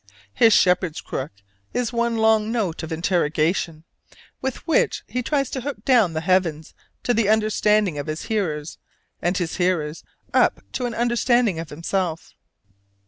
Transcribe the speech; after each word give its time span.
His 0.33 0.51
shepherd's 0.51 0.99
crook 0.99 1.29
is 1.75 1.93
one 1.93 2.17
long 2.17 2.51
note 2.51 2.81
of 2.81 2.91
interrogation, 2.91 3.83
with 4.41 4.65
which 4.65 5.03
he 5.05 5.21
tries 5.21 5.51
to 5.51 5.61
hook 5.61 5.85
down 5.85 6.13
the 6.13 6.21
heavens 6.21 6.73
to 7.03 7.13
the 7.13 7.29
understanding 7.29 7.99
of 7.99 8.07
his 8.07 8.23
hearers, 8.23 8.79
and 9.21 9.37
his 9.37 9.57
hearers 9.57 10.03
up 10.33 10.61
to 10.71 10.87
an 10.87 10.95
understanding 10.95 11.59
of 11.59 11.69
himself. 11.69 12.33